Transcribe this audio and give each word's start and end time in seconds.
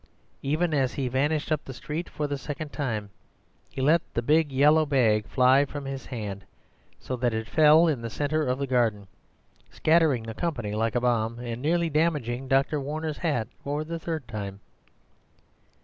Even 0.41 0.73
as 0.73 0.95
he 0.95 1.07
vanished 1.07 1.51
up 1.51 1.71
street 1.71 2.09
for 2.09 2.25
the 2.25 2.35
second 2.39 2.73
time, 2.73 3.11
he 3.69 3.81
let 3.83 4.01
the 4.15 4.23
big 4.23 4.51
yellow 4.51 4.83
bag 4.83 5.27
fly 5.27 5.63
from 5.63 5.85
his 5.85 6.07
hand, 6.07 6.43
so 6.99 7.15
that 7.15 7.35
it 7.35 7.47
fell 7.47 7.85
in 7.87 8.01
the 8.01 8.09
centre 8.09 8.47
of 8.47 8.57
the 8.57 8.65
garden, 8.65 9.05
scattering 9.69 10.23
the 10.23 10.33
company 10.33 10.73
like 10.73 10.95
a 10.95 11.01
bomb, 11.01 11.37
and 11.37 11.61
nearly 11.61 11.87
damaging 11.87 12.47
Dr. 12.47 12.79
Warner's 12.81 13.19
hat 13.19 13.47
for 13.63 13.83
the 13.83 13.99
third 13.99 14.27
time. 14.27 14.59